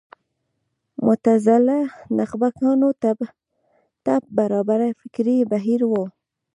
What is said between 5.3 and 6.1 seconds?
بهیر و